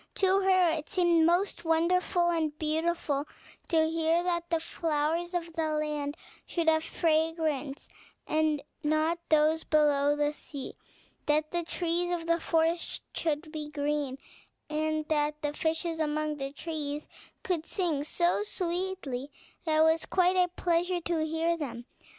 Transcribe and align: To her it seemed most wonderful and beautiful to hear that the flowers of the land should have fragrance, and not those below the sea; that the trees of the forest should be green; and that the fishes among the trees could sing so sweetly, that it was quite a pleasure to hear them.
To 0.15 0.39
her 0.41 0.69
it 0.69 0.89
seemed 0.89 1.27
most 1.27 1.63
wonderful 1.63 2.31
and 2.31 2.57
beautiful 2.57 3.27
to 3.67 3.85
hear 3.87 4.23
that 4.23 4.49
the 4.49 4.59
flowers 4.59 5.35
of 5.35 5.53
the 5.53 5.73
land 5.73 6.17
should 6.47 6.67
have 6.67 6.83
fragrance, 6.83 7.87
and 8.25 8.63
not 8.81 9.19
those 9.29 9.63
below 9.63 10.15
the 10.15 10.33
sea; 10.33 10.75
that 11.27 11.51
the 11.51 11.61
trees 11.61 12.09
of 12.09 12.25
the 12.25 12.39
forest 12.39 13.03
should 13.15 13.51
be 13.51 13.69
green; 13.69 14.17
and 14.71 15.05
that 15.07 15.39
the 15.43 15.53
fishes 15.53 15.99
among 15.99 16.37
the 16.37 16.51
trees 16.51 17.07
could 17.43 17.67
sing 17.67 18.03
so 18.03 18.41
sweetly, 18.41 19.29
that 19.65 19.81
it 19.83 19.83
was 19.83 20.07
quite 20.07 20.35
a 20.35 20.47
pleasure 20.47 20.99
to 21.01 21.23
hear 21.23 21.55
them. 21.57 21.85